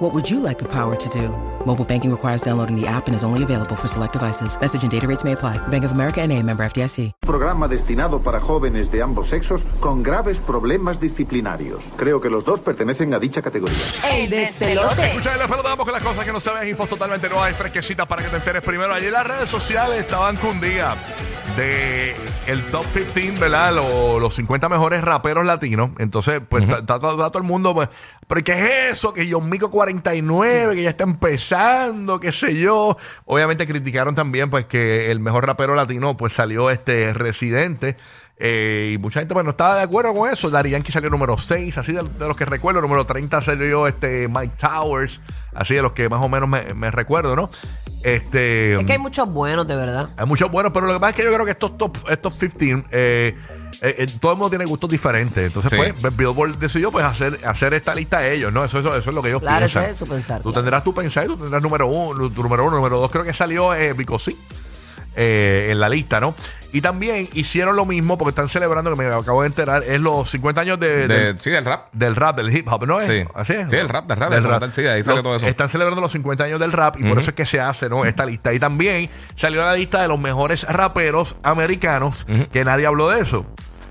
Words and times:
What 0.00 0.14
would 0.14 0.30
you 0.30 0.40
like 0.40 0.58
the 0.58 0.64
power 0.64 0.96
to 0.96 1.08
do? 1.10 1.28
Mobile 1.66 1.84
banking 1.84 2.10
requires 2.10 2.40
downloading 2.40 2.74
the 2.74 2.86
app 2.86 3.06
and 3.06 3.14
is 3.14 3.22
only 3.22 3.42
available 3.42 3.76
for 3.76 3.86
select 3.86 4.14
devices. 4.14 4.58
Message 4.58 4.82
and 4.82 4.90
data 4.90 5.06
rates 5.06 5.24
may 5.24 5.32
apply. 5.32 5.58
Bank 5.68 5.84
of 5.84 5.92
America 5.92 6.22
and 6.22 6.32
a 6.32 6.42
member 6.42 6.64
FDIC. 6.64 7.12
Programa 7.20 7.68
destinado 7.68 8.22
para 8.22 8.40
jóvenes 8.40 8.90
de 8.90 9.02
ambos 9.02 9.28
sexos 9.28 9.60
con 9.78 10.02
graves 10.02 10.38
problemas 10.38 11.00
disciplinarios. 11.00 11.82
Creo 11.98 12.18
que 12.18 12.30
los 12.30 12.46
dos 12.46 12.60
pertenecen 12.60 13.12
a 13.12 13.18
dicha 13.18 13.42
categoría. 13.42 13.76
El 14.10 14.30
despelote. 14.30 15.04
Escucha, 15.04 15.36
les 15.36 15.46
pelotamos 15.46 15.84
con 15.84 15.92
las 15.92 16.02
cosas 16.02 16.24
que 16.24 16.32
no 16.32 16.40
sabes, 16.40 16.66
infos 16.66 16.88
totalmente 16.88 17.28
nuevas 17.28 17.50
y 17.50 17.54
fresquecitas 17.54 18.06
para 18.06 18.22
que 18.22 18.30
te 18.30 18.36
enteres 18.36 18.62
primero. 18.62 18.94
Allí 18.94 19.10
las 19.10 19.26
redes 19.26 19.50
sociales 19.50 20.00
estaban 20.00 20.36
cundidas 20.36 20.96
de 21.60 22.16
el 22.46 22.62
top 22.64 22.84
15, 23.14 23.38
¿verdad? 23.38 23.74
Lo- 23.74 24.18
los 24.18 24.34
50 24.34 24.68
mejores 24.68 25.02
raperos 25.02 25.44
latinos. 25.44 25.90
Entonces, 25.98 26.40
pues, 26.48 26.64
está 26.68 26.84
todo, 26.98 27.12
está 27.12 27.30
todo 27.30 27.38
el 27.42 27.48
mundo, 27.48 27.74
pues, 27.74 27.88
¿pero 28.26 28.42
qué 28.42 28.52
es 28.88 28.92
eso? 28.98 29.12
Que 29.12 29.30
John 29.30 29.48
Mico 29.48 29.70
49, 29.70 30.74
que 30.74 30.82
ya 30.82 30.90
está 30.90 31.04
empezando, 31.04 32.18
qué 32.20 32.32
sé 32.32 32.56
yo. 32.56 32.96
Obviamente 33.26 33.66
criticaron 33.66 34.14
también, 34.14 34.50
pues, 34.50 34.64
que 34.66 35.10
el 35.10 35.20
mejor 35.20 35.46
rapero 35.46 35.74
latino, 35.74 36.16
pues, 36.16 36.32
salió 36.32 36.70
este 36.70 37.12
Residente. 37.14 37.96
Eh, 38.42 38.92
y 38.94 38.98
mucha 38.98 39.20
gente 39.20 39.34
pues, 39.34 39.44
no 39.44 39.50
estaba 39.50 39.76
de 39.76 39.82
acuerdo 39.82 40.14
con 40.14 40.30
eso. 40.30 40.48
Dari 40.48 40.70
Yankee 40.70 40.92
salió 40.92 41.10
número 41.10 41.36
6, 41.36 41.76
así 41.76 41.92
de, 41.92 42.02
de 42.02 42.26
los 42.26 42.36
que 42.36 42.46
recuerdo. 42.46 42.80
Número 42.80 43.04
30 43.04 43.42
salió 43.42 43.86
este 43.86 44.28
Mike 44.28 44.54
Towers, 44.58 45.20
así 45.54 45.74
de 45.74 45.82
los 45.82 45.92
que 45.92 46.08
más 46.08 46.24
o 46.24 46.28
menos 46.30 46.48
me, 46.48 46.72
me 46.72 46.90
recuerdo, 46.90 47.36
¿no? 47.36 47.50
Este, 48.02 48.76
Es 48.76 48.84
que 48.86 48.92
hay 48.92 48.98
muchos 48.98 49.28
buenos, 49.30 49.66
de 49.66 49.76
verdad. 49.76 50.10
hay 50.16 50.26
muchos 50.26 50.50
buenos, 50.50 50.72
pero 50.72 50.86
lo 50.86 50.94
que 50.94 51.00
pasa 51.00 51.10
es 51.10 51.16
que 51.16 51.24
yo 51.24 51.32
creo 51.32 51.44
que 51.44 51.50
estos 51.52 51.76
top, 51.76 51.96
estos 52.08 52.34
15, 52.34 52.56
eh, 52.90 53.36
eh, 53.82 53.94
eh, 53.98 54.06
todo 54.20 54.32
el 54.32 54.38
mundo 54.38 54.50
tiene 54.50 54.64
gustos 54.64 54.88
diferentes. 54.90 55.46
Entonces, 55.46 55.70
Sí. 55.70 55.92
pues, 56.00 56.16
Billboard 56.16 56.56
decidió 56.58 56.90
pues 56.90 57.04
hacer, 57.04 57.38
hacer 57.46 57.74
esta 57.74 57.94
lista 57.94 58.20
de 58.20 58.34
ellos, 58.34 58.52
¿no? 58.52 58.64
Eso, 58.64 58.78
eso, 58.80 58.96
eso 58.96 59.10
es 59.10 59.14
lo 59.16 59.22
que 59.22 59.28
ellos 59.28 59.40
Claro, 59.40 59.58
piensan. 59.58 59.82
ese 59.84 59.92
es 59.92 59.98
su 59.98 60.06
pensar, 60.06 60.38
Tú 60.42 60.50
claro. 60.50 60.62
tendrás 60.62 60.84
tu 60.84 60.94
pensar, 60.94 61.26
tú 61.26 61.36
tendrás 61.36 61.62
número 61.62 61.86
uno, 61.88 62.30
tu 62.30 62.42
número 62.42 62.64
uno, 62.64 62.76
número 62.76 62.98
dos, 62.98 63.10
creo 63.10 63.24
que 63.24 63.32
salió 63.34 63.74
eh, 63.74 63.92
Bicosí. 63.92 64.36
Eh, 65.16 65.68
en 65.70 65.80
la 65.80 65.88
lista, 65.88 66.20
¿no? 66.20 66.34
Y 66.72 66.82
también 66.82 67.28
hicieron 67.32 67.74
lo 67.74 67.84
mismo 67.84 68.16
porque 68.16 68.30
están 68.30 68.48
celebrando, 68.48 68.94
que 68.94 69.02
me 69.02 69.12
acabo 69.12 69.40
de 69.42 69.48
enterar, 69.48 69.82
es 69.82 70.00
los 70.00 70.30
50 70.30 70.60
años 70.60 70.78
de, 70.78 71.08
De- 71.08 71.18
del, 71.24 71.38
sí, 71.40 71.50
del 71.50 71.64
rap. 71.64 71.88
del 71.92 72.14
rap, 72.14 72.36
del 72.36 72.56
hip 72.56 72.68
hop, 72.70 72.86
¿no? 72.86 73.00
es? 73.00 73.06
Sí. 73.06 73.24
¿Así 73.34 73.54
es? 73.54 73.68
Sí, 73.70 73.76
el 73.76 73.88
rap, 73.88 74.06
del 74.06 74.18
rap, 74.18 74.40
como 74.40 74.58
tal, 74.60 74.72
sí, 74.72 74.86
ahí 74.86 75.02
sale 75.02 75.20
todo 75.22 75.34
eso. 75.34 75.46
Están 75.48 75.68
celebrando 75.68 76.00
los 76.00 76.12
50 76.12 76.44
años 76.44 76.60
del 76.60 76.70
rap 76.70 76.96
y 77.00 77.02
por 77.08 77.18
eso 77.18 77.30
es 77.30 77.34
que 77.34 77.44
se 77.44 77.58
hace, 77.60 77.88
¿no? 77.88 78.04
Esta 78.04 78.24
lista. 78.24 78.54
Y 78.54 78.60
también 78.60 79.10
salió 79.34 79.64
la 79.64 79.74
lista 79.74 80.00
de 80.00 80.06
los 80.06 80.20
mejores 80.20 80.62
raperos 80.62 81.34
americanos, 81.42 82.24
que 82.52 82.64
nadie 82.64 82.86
habló 82.86 83.08
de 83.10 83.20
eso. 83.20 83.44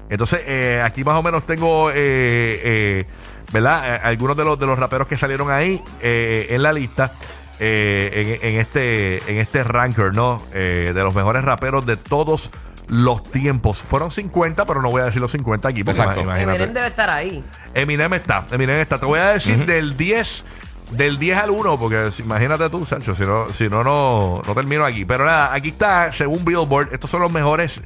Entonces, 0.09 0.41
eh, 0.47 0.81
aquí 0.83 1.03
más 1.03 1.15
o 1.15 1.21
menos 1.21 1.45
tengo, 1.45 1.91
eh, 1.91 1.93
eh, 1.97 3.05
¿verdad? 3.51 3.95
Eh, 3.95 3.99
algunos 4.03 4.35
de 4.37 4.43
los, 4.45 4.57
de 4.57 4.65
los 4.65 4.79
raperos 4.79 5.05
que 5.07 5.17
salieron 5.17 5.51
ahí 5.51 5.81
eh, 6.01 6.47
en 6.51 6.63
la 6.63 6.71
lista. 6.73 7.11
Eh, 7.59 8.39
en, 8.41 8.49
en 8.55 8.59
este 8.61 9.17
en 9.31 9.37
este 9.37 9.63
ranker, 9.63 10.13
¿no? 10.13 10.41
Eh, 10.53 10.91
de 10.95 11.03
los 11.03 11.13
mejores 11.13 11.43
raperos 11.43 11.85
de 11.85 11.97
todos 11.97 12.51
los 12.87 13.21
tiempos. 13.23 13.77
Fueron 13.81 14.09
50, 14.11 14.65
pero 14.65 14.81
no 14.81 14.89
voy 14.89 15.01
a 15.01 15.05
decir 15.05 15.21
los 15.21 15.31
50 15.31 15.67
aquí. 15.67 15.83
Porque 15.83 15.99
Exacto. 16.01 16.21
ima- 16.21 16.23
imagínate. 16.41 16.55
Eminem 16.63 16.73
debe 16.73 16.87
estar 16.87 17.09
ahí. 17.09 17.43
Eminem 17.73 18.13
está, 18.13 18.45
Eminem 18.51 18.77
está. 18.79 18.97
Te 18.97 19.05
voy 19.05 19.19
a 19.19 19.27
decir 19.33 19.65
del 19.65 19.95
10 19.97 20.43
del 20.91 21.19
10 21.19 21.37
al 21.37 21.51
1 21.51 21.77
porque 21.79 22.11
si- 22.11 22.23
imagínate 22.23 22.67
tú, 22.69 22.83
Sancho, 22.85 23.15
si 23.15 23.21
no 23.23 23.51
si 23.53 23.69
no 23.69 23.83
no 23.83 24.41
no 24.47 24.53
termino 24.55 24.83
aquí, 24.85 25.05
pero 25.05 25.23
nada, 25.23 25.53
aquí 25.53 25.69
está 25.69 26.11
según 26.11 26.43
Billboard, 26.43 26.89
estos 26.93 27.11
son 27.11 27.21
los 27.21 27.31
mejores 27.31 27.79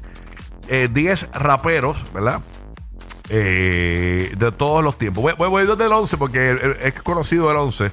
eh, 0.70 0.88
10 0.90 1.28
raperos, 1.34 1.98
¿verdad? 2.14 2.40
Eh, 3.30 4.32
de 4.38 4.52
todos 4.52 4.84
los 4.84 4.98
tiempos. 4.98 5.24
Voy, 5.24 5.34
voy, 5.38 5.50
voy 5.50 5.66
desde 5.66 5.86
el 5.86 5.92
11 5.92 6.18
porque 6.18 6.78
es 6.82 6.94
conocido 7.02 7.50
el 7.52 7.58
11. 7.58 7.92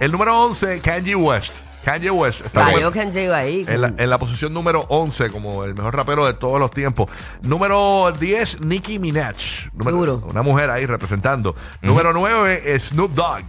El 0.00 0.10
número 0.12 0.44
11, 0.44 0.80
Kanye 0.80 1.14
West. 1.14 1.52
Kanye 1.84 2.10
West 2.10 2.42
está 2.44 2.64
Cayó 2.66 2.90
J 2.92 3.36
ahí. 3.36 3.64
en 3.66 3.80
la, 3.80 3.92
en 3.96 4.10
la 4.10 4.18
posición 4.18 4.52
número 4.52 4.84
11 4.88 5.30
como 5.30 5.64
el 5.64 5.74
mejor 5.74 5.96
rapero 5.96 6.26
de 6.26 6.34
todos 6.34 6.58
los 6.60 6.70
tiempos. 6.70 7.08
Número 7.42 8.12
10, 8.18 8.60
Nicki 8.60 8.98
Minaj. 8.98 9.36
Número- 9.74 9.96
Duro. 9.96 10.22
Una 10.30 10.42
mujer 10.42 10.68
ahí 10.70 10.84
representando. 10.86 11.54
Número 11.82 12.12
9, 12.12 12.78
Snoop 12.80 13.12
Dogg. 13.14 13.44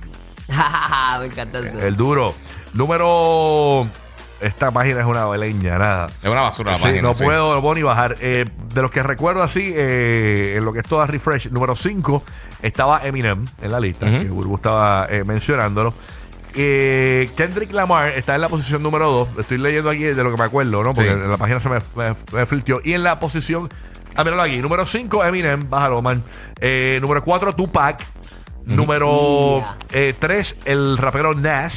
Me 1.20 1.26
encanta 1.26 1.60
eso. 1.60 1.80
El 1.82 1.96
duro. 1.98 2.34
Número... 2.74 3.88
Esta 4.40 4.72
página 4.72 5.02
es 5.02 5.06
una 5.06 5.30
leña, 5.38 5.78
nada. 5.78 6.08
Es 6.08 6.28
una 6.28 6.42
basura 6.42 6.72
la 6.72 6.78
Sí, 6.80 6.84
página. 6.84 7.02
no 7.04 7.14
sí. 7.14 7.24
puedo, 7.24 7.54
no 7.54 7.62
puedo 7.62 7.76
ni 7.76 7.84
bajar. 7.84 8.18
Eh, 8.22 8.46
de 8.74 8.82
los 8.82 8.90
que 8.90 9.04
recuerdo 9.04 9.44
así, 9.44 9.72
eh, 9.76 10.56
en 10.58 10.66
lo 10.66 10.74
que 10.74 10.80
es 10.80 10.86
toda 10.88 11.06
refresh, 11.06 11.50
número 11.52 11.76
5 11.76 12.24
estaba 12.64 13.06
Eminem 13.06 13.46
en 13.62 13.72
la 13.72 13.80
lista, 13.80 14.08
que 14.08 14.24
Burbu 14.30 14.56
estaba 14.56 15.06
eh, 15.12 15.24
mencionándolo. 15.24 15.94
Eh, 16.56 17.30
Kendrick 17.38 17.72
Lamar 17.72 18.10
está 18.10 18.36
en 18.36 18.42
la 18.42 18.50
posición 18.50 18.84
número 18.84 19.10
2. 19.12 19.30
Estoy 19.40 19.58
leyendo 19.58 19.90
aquí 19.90 20.04
de 20.04 20.24
lo 20.24 20.32
que 20.32 20.38
me 20.38 20.44
acuerdo, 20.44 20.84
¿no? 20.84 20.94
Porque 20.94 21.10
Sí. 21.10 21.16
en 21.16 21.30
la 21.32 21.38
página 21.38 21.60
se 21.62 21.70
me, 21.70 21.80
me. 21.96 22.82
Y 22.84 22.94
en 22.94 23.04
la 23.04 23.20
posición, 23.20 23.70
ah, 24.16 24.24
míralo 24.24 24.42
aquí, 24.44 24.58
número 24.62 24.86
5 24.86 25.24
Eminem, 25.24 25.70
bájalo, 25.70 26.02
man. 26.02 26.24
Eh, 26.60 27.00
número 27.02 27.24
4 27.24 27.54
Tupac. 27.56 28.04
Número 28.66 29.64
Yeah. 29.92 30.14
3 30.20 30.56
el 30.66 30.98
rapero 30.98 31.34
Nash. 31.34 31.76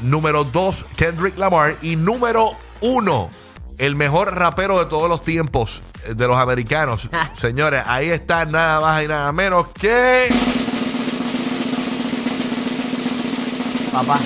Número 0.00 0.44
2, 0.44 0.86
Kendrick 0.96 1.36
Lamar. 1.36 1.76
Y 1.82 1.96
número 1.96 2.52
1, 2.80 3.30
el 3.78 3.94
mejor 3.96 4.34
rapero 4.34 4.78
de 4.78 4.86
todos 4.86 5.08
los 5.08 5.22
tiempos 5.22 5.82
eh, 6.06 6.14
de 6.14 6.26
los 6.28 6.38
americanos. 6.38 7.08
Señores, 7.34 7.82
ahí 7.86 8.10
está 8.10 8.44
nada 8.44 8.80
más 8.80 9.04
y 9.04 9.08
nada 9.08 9.32
menos 9.32 9.68
que 9.68 10.28
Papá. 13.98 14.20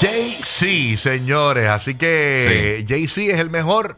Jay-Z, 0.00 1.02
señores. 1.02 1.68
Así 1.68 1.96
que 1.96 2.82
Jay-Z 2.88 3.34
es 3.34 3.40
el 3.40 3.50
mejor. 3.50 3.96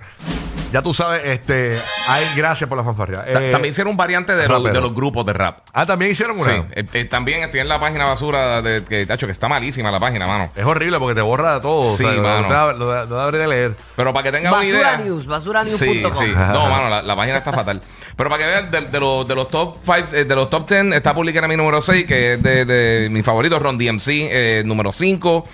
Ya 0.74 0.82
tú 0.82 0.92
sabes, 0.92 1.22
este. 1.24 1.78
Ay, 2.08 2.24
gracias 2.36 2.68
por 2.68 2.76
la 2.76 2.82
fanfarria. 2.82 3.18
Ta- 3.24 3.40
Eh, 3.44 3.52
también 3.52 3.70
hicieron 3.70 3.92
un 3.92 3.96
variante 3.96 4.34
de, 4.34 4.48
los- 4.48 4.58
rapero. 4.58 4.74
de 4.74 4.80
los 4.80 4.92
grupos 4.92 5.24
de 5.24 5.32
rap. 5.32 5.58
Ah, 5.72 5.86
también 5.86 6.10
hicieron 6.10 6.34
una. 6.36 6.44
Sí, 6.44 6.62
eh, 6.72 6.84
eh, 6.94 7.04
también 7.04 7.44
estoy 7.44 7.60
en 7.60 7.68
la 7.68 7.78
página 7.78 8.06
basura 8.06 8.60
de 8.60 8.84
que, 8.84 9.06
tacho, 9.06 9.26
que 9.26 9.30
está 9.32 9.46
malísima 9.46 9.92
la 9.92 10.00
página, 10.00 10.26
mano. 10.26 10.50
Es 10.56 10.64
horrible 10.64 10.98
porque 10.98 11.14
te 11.14 11.20
borra 11.22 11.54
de 11.54 11.60
todo. 11.60 11.80
Sí, 11.82 12.04
o 12.04 12.10
sea, 12.12 12.20
mano. 12.20 12.42
No, 12.42 12.48
te 12.48 12.54
abre- 12.54 12.76
no 12.78 12.86
te- 12.86 13.08
no 13.10 13.16
te 13.16 13.22
abre 13.22 13.38
de 13.38 13.46
leer. 13.46 13.74
Pero 13.94 14.12
para 14.12 14.24
que 14.24 14.32
tengan 14.32 14.52
una 14.52 14.62
Basura 14.62 14.78
idea. 14.80 14.96
News, 14.98 15.26
basuranews.com. 15.28 16.12
Sí, 16.12 16.24
sí. 16.26 16.32
No, 16.34 16.66
mano, 16.68 16.88
la, 16.88 17.02
la 17.02 17.14
página 17.14 17.38
está 17.38 17.52
fatal. 17.52 17.80
Pero 18.16 18.28
para 18.28 18.42
que 18.44 18.50
vean, 18.50 18.70
de, 18.72 18.80
de 18.80 18.98
los, 19.00 19.28
de 19.28 19.34
los 19.36 19.46
top 19.46 19.76
5, 19.84 20.10
de 20.24 20.34
los 20.34 20.50
top 20.50 20.68
10, 20.68 20.92
está 20.94 21.14
publicada 21.14 21.46
mi 21.46 21.56
número 21.56 21.80
6, 21.80 22.04
que 22.04 22.32
es 22.34 22.42
de, 22.42 22.64
de 22.64 23.08
mi 23.10 23.22
favorito, 23.22 23.60
Ron 23.60 23.78
DMC, 23.78 24.08
eh, 24.08 24.62
número 24.66 24.90
5. 24.90 25.44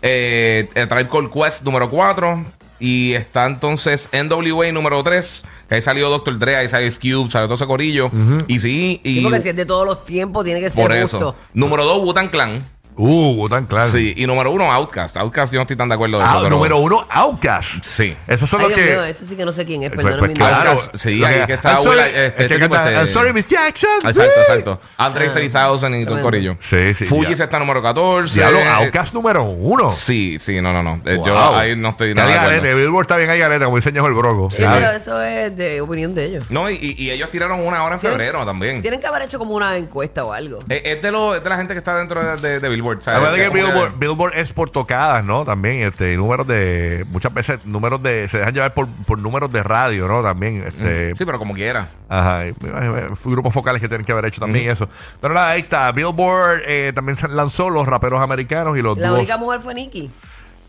Eh, 0.00 0.70
el 0.74 0.88
Tribe 0.88 1.08
Called 1.08 1.30
Quest, 1.30 1.62
número 1.64 1.90
4. 1.90 2.44
Y 2.80 3.12
está 3.12 3.46
entonces 3.46 4.08
NWA 4.12 4.72
número 4.72 5.02
3. 5.02 5.44
Que 5.68 5.74
ahí 5.76 5.82
salió 5.82 6.08
Dr. 6.08 6.38
Dre, 6.38 6.56
ahí 6.56 6.68
salió 6.68 6.88
Cube, 6.90 7.30
salió 7.30 7.46
todo 7.46 7.54
ese 7.54 7.66
corillo. 7.66 8.10
Y 8.48 8.58
sí, 8.58 9.00
y 9.04 9.14
Sí, 9.14 9.20
porque 9.22 9.40
si 9.40 9.50
es 9.50 9.56
de 9.56 9.66
todos 9.66 9.86
los 9.86 10.04
tiempos, 10.04 10.44
tiene 10.44 10.60
que 10.60 10.70
ser 10.70 10.82
por 10.82 10.98
justo. 11.00 11.16
eso. 11.16 11.36
Número 11.54 11.84
2, 11.84 12.02
Wutan 12.04 12.28
Clan. 12.28 12.64
Uh, 12.96 13.48
tan 13.48 13.66
claro. 13.66 13.86
Sí, 13.86 14.12
y 14.16 14.26
número 14.26 14.50
1, 14.50 14.70
Outcast. 14.72 15.16
Outcast, 15.16 15.52
yo 15.52 15.58
no 15.58 15.62
estoy 15.62 15.76
tan 15.76 15.88
de 15.88 15.94
acuerdo 15.94 16.18
de 16.18 16.24
eso. 16.24 16.32
Ah, 16.36 16.40
pero- 16.42 16.56
número 16.56 16.78
uno, 16.78 17.06
Outcast. 17.10 17.68
Sí. 17.82 18.14
Esos 18.26 18.48
son 18.50 18.60
Ay, 18.60 18.66
los 18.68 18.76
Dios 18.76 18.86
que. 18.88 18.92
mío, 18.94 19.04
ese 19.04 19.24
sí 19.24 19.36
que 19.36 19.44
no 19.44 19.52
sé 19.52 19.64
quién 19.64 19.82
es, 19.82 19.88
Pues- 19.90 20.04
perdóname 20.04 20.18
pues 20.20 20.30
mi 20.30 20.34
claro. 20.34 20.76
Sí, 20.94 21.24
ahí 21.24 21.40
que- 21.40 21.46
que 21.46 21.52
está 21.54 21.72
I'm 21.74 21.82
sorry, 21.82 22.00
este, 22.00 22.26
este 22.26 22.58
tipo, 22.58 22.74
este- 22.76 22.92
I'm 22.94 23.08
sorry, 23.08 23.32
Miss 23.32 23.48
Jackson. 23.48 23.90
Exacto, 24.04 24.40
exacto. 24.40 24.80
Andre 24.98 25.28
Ah, 25.28 25.32
3000 25.32 26.02
y 26.02 26.04
todo 26.04 26.16
el 26.16 26.22
corillo. 26.22 26.56
Sí, 26.60 26.94
sí, 26.94 27.04
Fuji 27.06 27.34
ya. 27.34 27.44
está 27.44 27.58
número 27.58 27.80
14. 27.82 28.34
Diablo, 28.40 28.58
Outcast 28.70 29.14
número 29.14 29.44
uno. 29.44 29.90
Sí, 29.90 30.36
sí, 30.38 30.60
no, 30.60 30.72
no, 30.72 30.82
no. 30.82 31.00
Eh, 31.06 31.16
Wow. 31.16 31.26
Yo 31.26 31.56
ahí 31.56 31.76
no 31.76 31.90
estoy 31.90 32.14
nada 32.14 32.28
acuerdo. 32.28 32.48
garete, 32.50 32.74
Billboard 32.74 33.04
está 33.04 33.16
bien, 33.16 33.30
hay 33.30 33.38
garete, 33.38 33.64
como 33.64 33.76
dice 33.76 33.88
el 33.90 34.00
broco. 34.14 34.50
Sí, 34.50 34.62
pero 34.70 34.90
eso 34.90 35.22
es 35.22 35.56
de 35.56 35.80
opinión 35.80 36.14
de 36.14 36.24
ellos. 36.26 36.50
No, 36.50 36.68
y, 36.70 36.96
y- 36.98 37.10
ellos 37.10 37.30
tiraron 37.30 37.60
una 37.60 37.82
hora 37.82 37.94
en 37.96 38.00
febrero 38.00 38.44
también. 38.44 38.82
Tienen 38.82 39.00
que 39.00 39.06
haber 39.06 39.22
hecho 39.22 39.38
como 39.38 39.54
una 39.54 39.76
encuesta 39.76 40.24
o 40.24 40.32
algo. 40.32 40.58
Eh, 40.68 40.82
Es 40.90 41.02
de, 41.02 41.10
lo, 41.12 41.34
es 41.34 41.42
de 41.44 41.48
la 41.50 41.56
gente 41.56 41.72
que 41.74 41.78
está 41.78 41.96
dentro 41.96 42.36
de, 42.36 42.60
de 42.60 42.68
Billboard. 42.98 43.02
¿sabes? 43.04 43.20
La 43.22 43.28
verdad 43.30 43.46
Es 43.46 43.50
que 43.50 43.56
Billboard, 43.56 43.98
Billboard 43.98 44.32
es 44.38 44.52
por 44.52 44.70
tocadas, 44.70 45.24
¿no? 45.24 45.44
También, 45.44 45.82
este, 45.82 46.16
números 46.16 46.46
de, 46.46 47.04
muchas 47.10 47.32
veces, 47.32 47.64
números 47.66 48.02
de, 48.02 48.28
se 48.28 48.38
dejan 48.38 48.54
llevar 48.54 48.74
por, 48.74 48.88
por 49.06 49.18
números 49.18 49.50
de 49.52 49.62
radio, 49.62 50.08
¿no? 50.08 50.22
También, 50.22 50.64
este, 50.66 51.14
Sí, 51.16 51.24
pero 51.24 51.38
como 51.38 51.54
quiera. 51.54 51.88
Ajá, 52.08 52.46
y, 52.46 52.48
eh, 52.50 53.08
grupos 53.24 53.54
focales 53.54 53.80
que 53.80 53.88
tienen 53.88 54.04
que 54.04 54.12
haber 54.12 54.26
hecho 54.26 54.40
también 54.40 54.70
eso. 54.70 54.88
Pero 55.20 55.34
nada, 55.34 55.50
ahí 55.50 55.60
está. 55.60 55.90
Billboard 55.92 56.62
eh, 56.66 56.92
también 56.94 57.16
se 57.16 57.28
lanzó 57.28 57.70
los 57.70 57.86
raperos 57.86 58.20
americanos 58.20 58.76
y 58.76 58.82
los 58.82 58.98
La 58.98 59.08
dúos, 59.08 59.18
única 59.20 59.36
mujer 59.38 59.60
fue 59.60 59.74
Nicki. 59.74 60.10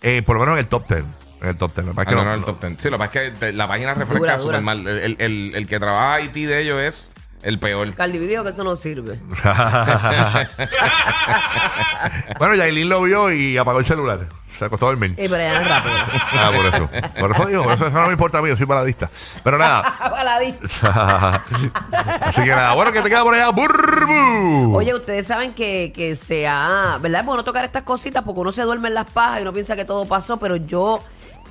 eh, 0.01 0.21
por 0.25 0.35
lo 0.35 0.39
menos 0.41 0.53
en 0.53 0.59
el 0.59 0.67
top 0.67 0.87
10. 0.87 1.03
En 1.41 1.47
el 1.49 1.57
top 1.57 1.73
10. 1.73 1.87
Lo 1.87 1.93
que 1.93 2.01
Ah, 2.01 2.03
pasa 2.05 2.09
es 2.11 2.15
que 2.15 2.15
no, 2.15 2.23
no- 2.23 2.29
no, 2.29 2.35
el 2.37 2.43
top 2.45 2.61
10. 2.63 2.73
Sí, 2.81 2.89
lo 2.89 2.97
que 2.97 3.05
pasa 3.07 3.23
es 3.23 3.33
que 3.39 3.51
la 3.53 3.67
página 3.67 3.93
refresca 3.95 4.37
súper 4.39 4.61
mal. 4.61 4.87
El, 4.87 5.15
el- 5.19 5.51
el 5.55 5.67
que 5.67 5.79
trabaja 5.79 6.21
IT 6.21 6.33
de 6.33 6.61
ellos 6.61 6.79
es 6.81 7.11
el 7.43 7.59
peor. 7.59 7.93
Dijo 8.11 8.43
que 8.43 8.49
eso 8.49 8.63
no 8.63 8.75
sirve. 8.75 9.19
bueno, 12.39 12.55
Yailin 12.55 12.89
lo 12.89 13.03
vio 13.03 13.31
y 13.31 13.55
apagó 13.57 13.77
el 13.79 13.85
celular. 13.85 14.27
Se 14.57 14.65
acostó 14.65 14.87
a 14.87 14.89
dormir. 14.89 15.11
Y 15.13 15.27
pero 15.27 15.37
ya 15.37 15.59
es 15.59 15.67
rápido. 15.67 15.95
Ah, 16.33 16.51
por 16.55 16.65
eso. 16.67 16.87
Por 17.19 17.31
eso 17.31 17.45
digo, 17.45 17.71
eso, 17.71 17.87
eso 17.87 17.99
no 17.99 18.05
me 18.05 18.13
importa 18.13 18.37
a 18.37 18.43
mí, 18.43 18.49
yo 18.49 18.57
soy 18.57 18.67
paladista. 18.67 19.09
Pero 19.43 19.57
nada. 19.57 19.97
Baladista. 20.11 21.43
Así 22.21 22.43
que 22.43 22.49
nada, 22.49 22.75
bueno, 22.75 22.91
que 22.91 23.01
te 23.01 23.09
queda 23.09 23.23
por 23.23 23.33
allá. 23.33 23.49
Burbu. 23.49 24.75
Oye, 24.75 24.93
ustedes 24.93 25.25
saben 25.25 25.53
que, 25.53 25.91
que 25.95 26.15
se 26.15 26.47
ha, 26.47 26.99
¿verdad? 27.01 27.21
Es 27.21 27.25
bueno 27.25 27.43
tocar 27.43 27.65
estas 27.65 27.81
cositas 27.83 28.23
porque 28.23 28.41
uno 28.41 28.51
se 28.51 28.61
duerme 28.61 28.89
en 28.89 28.93
las 28.93 29.09
pajas 29.09 29.39
y 29.39 29.41
uno 29.41 29.51
piensa 29.53 29.75
que 29.75 29.85
todo 29.85 30.05
pasó, 30.05 30.37
pero 30.37 30.57
yo 30.57 31.01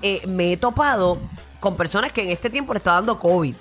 eh, 0.02 0.22
me 0.28 0.52
he 0.52 0.56
topado 0.56 1.18
con 1.58 1.76
personas 1.76 2.12
que 2.12 2.22
en 2.22 2.30
este 2.30 2.48
tiempo 2.48 2.74
le 2.74 2.78
está 2.78 2.92
dando 2.92 3.18
COVID. 3.18 3.56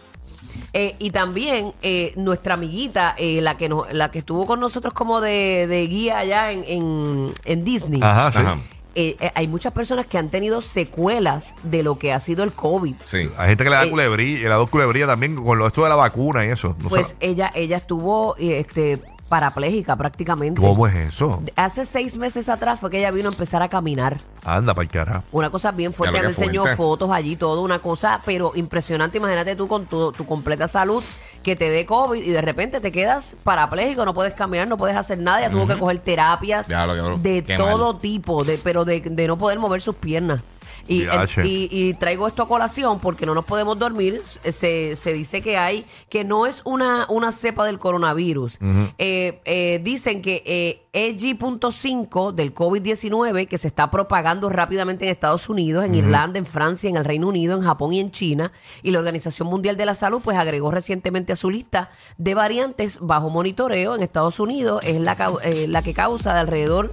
Eh, 0.74 0.96
y 1.00 1.12
también 1.12 1.74
eh, 1.82 2.14
nuestra 2.16 2.56
amiguita, 2.56 3.16
eh, 3.18 3.42
la 3.42 3.58
que 3.58 3.70
nos, 3.70 3.92
la 3.94 4.12
que 4.12 4.20
estuvo 4.20 4.46
con 4.46 4.60
nosotros 4.60 4.94
como 4.94 5.22
de, 5.22 5.68
de 5.68 5.88
guía 5.88 6.20
allá 6.20 6.52
en, 6.52 6.64
en, 6.68 7.34
en 7.46 7.64
Disney. 7.64 8.00
Ajá, 8.04 8.32
sí. 8.32 8.38
Ajá. 8.40 8.58
eh, 8.96 9.16
eh, 9.20 9.32
hay 9.36 9.48
muchas 9.48 9.72
personas 9.72 10.08
que 10.08 10.18
han 10.18 10.30
tenido 10.30 10.62
secuelas 10.62 11.56
de 11.64 11.84
lo 11.84 11.98
que 11.98 12.12
ha 12.12 12.20
sido 12.20 12.44
el 12.44 12.52
COVID. 12.54 12.96
Sí. 13.06 13.30
Hay 13.38 13.50
gente 13.50 13.64
que 13.64 13.70
le 13.70 13.76
da 13.76 13.86
Eh, 13.86 13.90
culebrilla, 13.90 14.50
le 14.50 14.50
da 14.50 14.66
culebrilla 14.66 15.08
también 15.08 15.36
con 15.36 15.58
lo 15.58 15.68
esto 15.68 15.84
de 15.84 15.90
la 15.90 15.96
vacuna 15.96 16.46
y 16.46 16.50
eso. 16.50 16.76
No 16.80 16.90
Pues 16.90 17.16
ella, 17.20 17.52
ella 17.54 17.78
estuvo 17.78 18.36
eh, 18.38 18.60
este, 18.60 19.02
parapléjica 19.30 19.96
prácticamente. 19.96 20.60
¿Cómo 20.60 20.88
es 20.88 20.96
eso? 20.96 21.42
Hace 21.56 21.86
seis 21.86 22.18
meses 22.18 22.50
atrás 22.50 22.80
fue 22.80 22.90
que 22.90 23.00
ella 23.00 23.12
vino 23.12 23.30
a 23.30 23.32
empezar 23.32 23.62
a 23.62 23.70
caminar. 23.70 24.18
Anda, 24.44 24.74
para 24.74 24.88
carajo. 24.90 25.24
Una 25.32 25.50
cosa 25.50 25.72
bien 25.72 25.94
fuerte. 25.94 26.18
Ya 26.18 26.24
me 26.24 26.30
enseñó 26.30 26.62
fuerte. 26.64 26.78
fotos 26.78 27.12
allí, 27.12 27.36
todo, 27.36 27.62
una 27.62 27.80
cosa, 27.80 28.22
pero 28.26 28.52
impresionante. 28.56 29.20
Imagínate 29.20 29.56
tú 29.56 29.68
con 29.68 29.86
tu, 29.86 30.12
tu 30.12 30.26
completa 30.26 30.68
salud, 30.68 31.04
que 31.44 31.56
te 31.56 31.70
dé 31.70 31.86
COVID 31.86 32.22
y 32.22 32.32
de 32.32 32.42
repente 32.42 32.82
te 32.82 32.92
quedas 32.92 33.38
parapléjico, 33.44 34.04
no 34.04 34.14
puedes 34.14 34.34
caminar, 34.34 34.68
no 34.68 34.78
puedes 34.78 34.98
hacer 34.98 35.20
nada. 35.20 35.40
Ella 35.40 35.52
tuvo 35.52 35.68
que 35.68 35.78
coger 35.78 36.00
terapias 36.00 36.68
Ya 36.68 36.86
lo 36.86 37.18
de 37.18 37.42
todo 37.42 37.96
tipo, 37.98 38.44
de, 38.44 38.58
pero 38.58 38.84
de, 38.84 39.02
de 39.02 39.28
no 39.28 39.38
poder 39.38 39.60
mover 39.60 39.82
sus 39.82 39.96
piernas. 39.96 40.42
Y, 40.88 41.02
Diache. 41.02 41.46
y- 41.46 41.68
y 41.72 41.94
traigo 41.96 42.28
esto 42.28 42.44
a 42.44 42.48
colación 42.48 43.00
porque 43.00 43.26
no 43.26 43.34
nos 43.34 43.46
podemos 43.46 43.78
dormir. 43.78 44.22
Se, 44.26 44.96
se 44.96 45.14
dice 45.14 45.42
que 45.42 45.58
hay, 45.58 45.86
que 46.10 46.24
no 46.24 46.46
es 46.46 46.62
una, 46.66 47.06
una 47.10 47.32
cepa 47.32 47.66
del 47.66 47.80
coronavirus. 47.80 48.60
Eh, 48.98 49.40
eh, 49.46 49.80
dicen 49.84 50.22
que 50.22 50.44
eh, 50.46 50.82
EG.5 50.92 52.34
del 52.34 52.54
COVID-19, 52.54 53.48
que 53.48 53.58
se 53.58 53.68
está 53.68 53.92
propagando 53.92 54.50
rápidamente 54.50 55.06
en 55.06 55.12
Estados 55.12 55.48
Unidos, 55.48 55.86
en 55.86 55.94
Irlanda, 55.94 56.40
en 56.40 56.46
Francia, 56.46 56.90
en 56.90 56.98
el 56.98 57.06
Reino 57.06 57.28
Unido, 57.28 57.56
en 57.56 57.64
Japón 57.64 57.94
y 57.94 58.00
en 58.00 58.10
China. 58.12 58.52
Y 58.82 58.92
la 58.92 59.00
Organización 59.00 59.48
Mundial 59.48 59.78
de 59.78 59.86
la 59.86 59.94
Salud, 59.94 60.22
pues 60.24 60.38
agregó 60.38 60.72
recientemente 60.72 61.34
a 61.34 61.36
su 61.36 61.50
lista 61.50 61.90
de 62.18 62.34
variantes 62.34 63.00
bajo 63.02 63.30
monitoreo 63.30 63.96
en 63.96 64.02
Estados 64.02 64.40
Unidos. 64.40 64.84
Es 64.84 65.00
la, 65.00 65.16
eh, 65.44 65.68
la 65.68 65.84
que 65.84 65.94
causa 65.94 66.34
de 66.34 66.40
alrededor 66.40 66.92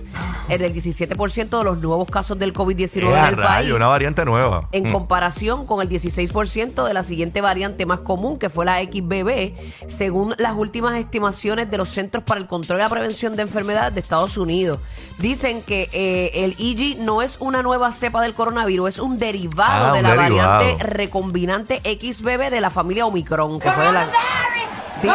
eh, 0.49 0.59
del 0.59 0.75
17% 0.75 1.59
de 1.59 1.65
los 1.65 1.79
nuevos 1.79 2.09
casos 2.09 2.39
del 2.39 2.53
COVID-19 2.53 3.03
Eh, 3.03 3.19
en 3.19 3.25
el 3.25 3.37
rayo, 3.37 3.47
país 3.47 3.73
una 3.73 3.89
variante 3.89 4.25
nueva. 4.25 4.69
en 4.73 4.91
comparación 4.93 5.67
con 5.67 5.81
el 5.81 5.89
16% 5.89 6.87
de 6.87 6.95
la 6.95 7.03
siguiente 7.03 7.41
variante 7.41 7.87
más 7.87 8.01
común, 8.01 8.39
que 8.39 8.51
fue 8.51 8.65
la 8.65 8.79
XBB, 8.79 9.55
según 9.89 10.35
las 10.39 10.55
últimas 10.55 10.99
estimaciones 10.99 11.71
de 11.71 11.79
los 11.79 11.89
Centros 11.89 12.25
para 12.25 12.41
el 12.41 12.47
Control 12.47 12.79
y 12.79 12.83
la 12.83 12.89
Prevención 12.89 13.37
de 13.37 13.43
Enfermedades 13.43 13.86
de 13.93 14.01
Estados 14.01 14.37
Unidos. 14.37 14.79
Dicen 15.19 15.63
que 15.63 15.89
eh, 15.93 16.31
el 16.45 16.55
IG 16.59 16.99
no 16.99 17.23
es 17.23 17.37
una 17.41 17.63
nueva 17.63 17.91
cepa 17.93 18.21
del 18.23 18.35
coronavirus, 18.35 18.89
es 18.91 18.99
un 18.99 19.19
derivado 19.19 19.87
Ah, 19.89 19.93
de 19.93 19.99
un 19.99 20.03
la 20.05 20.11
derivado. 20.23 20.59
variante 20.59 20.85
recombinante 20.85 21.81
XBB 21.85 22.51
de 22.51 22.61
la 22.61 22.71
familia 22.71 23.07
Omicron, 23.07 23.59
que 23.61 23.71
fue 23.71 23.85
de 23.85 23.93
la... 23.93 24.11
Sí. 24.93 25.09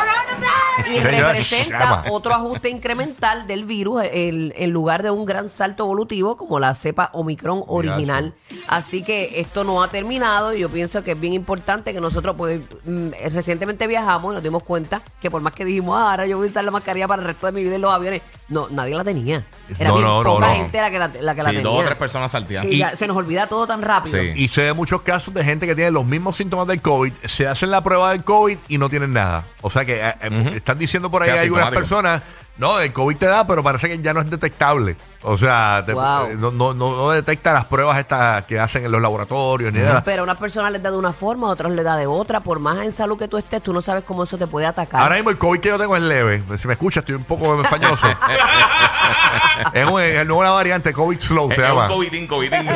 Y 0.93 0.99
representa 0.99 2.03
otro 2.11 2.33
ajuste 2.33 2.69
incremental 2.69 3.47
del 3.47 3.65
virus 3.65 4.03
en 4.11 4.71
lugar 4.71 5.03
de 5.03 5.11
un 5.11 5.25
gran 5.25 5.49
salto 5.49 5.83
evolutivo 5.83 6.37
como 6.37 6.59
la 6.59 6.73
cepa 6.75 7.09
Omicron 7.13 7.63
original. 7.67 8.33
Así 8.67 9.03
que 9.03 9.39
esto 9.39 9.63
no 9.63 9.81
ha 9.83 9.87
terminado 9.89 10.53
y 10.53 10.59
yo 10.59 10.69
pienso 10.69 11.03
que 11.03 11.11
es 11.11 11.19
bien 11.19 11.33
importante 11.33 11.93
que 11.93 12.01
nosotros, 12.01 12.35
pues, 12.37 12.59
mm, 12.85 13.09
recientemente 13.31 13.87
viajamos 13.87 14.31
y 14.31 14.35
nos 14.35 14.43
dimos 14.43 14.63
cuenta 14.63 15.01
que 15.21 15.29
por 15.31 15.41
más 15.41 15.53
que 15.53 15.65
dijimos, 15.65 15.97
"Ah, 15.99 16.11
ahora 16.11 16.25
yo 16.25 16.37
voy 16.37 16.47
a 16.47 16.49
usar 16.49 16.63
la 16.63 16.71
mascarilla 16.71 17.07
para 17.07 17.21
el 17.21 17.27
resto 17.27 17.45
de 17.47 17.51
mi 17.53 17.63
vida 17.63 17.75
en 17.75 17.81
los 17.81 17.91
aviones, 17.91 18.21
no, 18.49 18.67
nadie 18.69 18.95
la 18.95 19.03
tenía. 19.03 19.43
Era 19.79 19.89
No, 19.89 19.95
bien 19.95 20.07
no, 20.07 20.23
poca 20.23 20.47
no. 20.49 20.55
gente 20.55 20.81
la 20.81 20.89
que 20.91 20.99
la, 20.99 21.07
la 21.21 21.35
que 21.35 21.43
la 21.43 21.49
Sí, 21.49 21.55
tenía. 21.57 21.71
dos 21.71 21.81
o 21.81 21.85
tres 21.85 21.97
personas 21.97 22.31
salteadas. 22.31 22.67
Sí, 22.67 22.75
Y- 22.75 22.79
ya 22.79 22.95
se 22.95 23.07
nos 23.07 23.15
olvida 23.17 23.47
todo 23.47 23.65
tan 23.67 23.81
rápido. 23.81 24.19
Sí. 24.21 24.31
Y 24.35 24.47
se 24.49 24.61
ve 24.63 24.73
muchos 24.73 25.01
casos 25.01 25.33
de 25.33 25.43
gente 25.43 25.65
que 25.65 25.75
tiene 25.75 25.91
los 25.91 26.05
mismos 26.05 26.35
síntomas 26.35 26.67
del 26.67 26.81
COVID, 26.81 27.13
se 27.25 27.47
hacen 27.47 27.71
la 27.71 27.81
prueba 27.81 28.11
del 28.11 28.23
COVID 28.23 28.57
y 28.67 28.77
no 28.77 28.89
tienen 28.89 29.13
nada. 29.13 29.45
O 29.61 29.69
sea 29.69 29.85
que 29.85 30.01
eh, 30.05 30.13
eh, 30.21 30.60
están 30.61 30.77
diciendo 30.77 31.09
por 31.11 31.23
ahí 31.23 31.31
Qué 31.31 31.39
algunas 31.39 31.69
personas, 31.71 32.21
no, 32.57 32.79
el 32.79 32.93
COVID 32.93 33.17
te 33.17 33.25
da, 33.25 33.45
pero 33.47 33.63
parece 33.63 33.87
que 33.89 33.99
ya 34.01 34.13
no 34.13 34.21
es 34.21 34.29
detectable. 34.29 34.95
O 35.23 35.37
sea, 35.37 35.83
te- 35.85 35.93
Wow. 35.93 36.25
eh, 36.31 36.35
no, 36.37 36.51
no, 36.51 36.73
no, 36.73 36.95
no 36.95 37.11
detecta 37.11 37.53
las 37.53 37.65
pruebas 37.65 37.97
estas 37.99 38.45
que 38.45 38.59
hacen 38.59 38.85
en 38.85 38.91
los 38.91 39.01
laboratorios 39.01 39.71
ni 39.73 39.79
nada. 39.79 40.03
Pero 40.03 40.21
a 40.21 40.23
unas 40.23 40.37
personas 40.37 40.71
les 40.71 40.81
da 40.81 40.89
de 40.91 40.97
una 40.97 41.13
forma, 41.13 41.47
a 41.47 41.51
otros 41.51 41.71
les 41.71 41.83
da 41.85 41.95
de 41.95 42.07
otra. 42.07 42.39
Por 42.41 42.59
más 42.59 42.83
en 42.83 42.91
salud 42.91 43.17
que 43.17 43.27
tú 43.27 43.37
estés, 43.37 43.61
tú 43.61 43.71
no 43.73 43.81
sabes 43.81 44.03
cómo 44.03 44.23
eso 44.23 44.37
te 44.37 44.47
puede 44.47 44.65
atacar. 44.67 45.01
Ahora 45.01 45.15
mismo 45.15 45.29
el 45.29 45.37
COVID 45.37 45.59
que 45.59 45.69
yo 45.69 45.77
tengo 45.79 45.95
es 45.95 46.01
leve. 46.03 46.43
Si 46.59 46.67
me 46.67 46.73
escuchas, 46.73 47.01
estoy 47.01 47.15
un 47.15 47.23
poco 47.23 47.63
fañoso. 47.65 48.07
es, 49.73 49.87
un, 49.89 50.01
es 50.01 50.29
una 50.29 50.49
variante 50.51 50.91
COVID 50.93 51.19
slow, 51.19 51.51
se 51.51 51.61
Es 51.61 51.67
llama. 51.67 51.83
un 51.85 51.87
covidín, 51.91 52.27
covidín. 52.27 52.67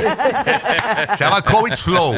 Se 1.17 1.23
llama 1.23 1.41
COVID 1.41 1.73
slow. 1.75 2.15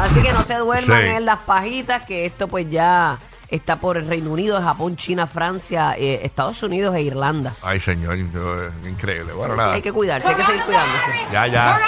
Así 0.00 0.22
que 0.22 0.32
no 0.32 0.42
se 0.42 0.54
duerman 0.56 1.00
Sí. 1.02 1.06
en 1.08 1.24
las 1.24 1.38
pajitas, 1.40 2.02
que 2.04 2.26
esto 2.26 2.48
pues 2.48 2.68
ya 2.70 3.18
está 3.50 3.76
por 3.76 3.96
el 3.96 4.06
Reino 4.06 4.30
Unido, 4.30 4.60
Japón, 4.60 4.96
China, 4.96 5.26
Francia, 5.26 5.94
eh, 5.98 6.20
Estados 6.22 6.62
Unidos 6.62 6.94
e 6.96 7.02
Irlanda. 7.02 7.54
Ay, 7.62 7.80
señor, 7.80 8.16
yo, 8.16 8.64
eh, 8.64 8.70
increíble. 8.88 9.32
Bueno, 9.32 9.54
Sí, 9.54 9.58
nada. 9.58 9.74
hay 9.74 9.82
que 9.82 9.92
cuidarse, 9.92 10.28
hay 10.28 10.34
que 10.36 10.44
seguir 10.44 10.62
cuidándose. 10.62 11.10
Ya, 11.32 11.46
ya. 11.46 11.78